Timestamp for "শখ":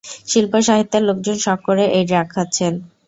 1.45-1.59